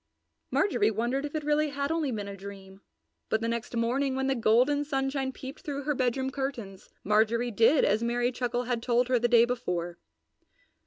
Marjorie 0.49 0.89
wondered 0.89 1.25
if 1.25 1.35
it 1.35 1.43
really 1.43 1.69
had 1.69 1.91
only 1.91 2.11
been 2.11 2.27
a 2.27 2.35
dream, 2.35 2.81
but 3.29 3.39
the 3.39 3.47
next 3.47 3.75
morning 3.75 4.15
when 4.15 4.25
the 4.25 4.33
golden 4.33 4.83
sunshine 4.83 5.31
peeped 5.31 5.61
through 5.61 5.83
her 5.83 5.93
bedroom 5.93 6.31
curtains, 6.31 6.89
Marjorie 7.03 7.51
did 7.51 7.85
as 7.85 8.01
Merry 8.01 8.31
Chuckle 8.31 8.63
had 8.63 8.81
told 8.81 9.09
her 9.09 9.19
the 9.19 9.27
day 9.27 9.45
before. 9.45 9.99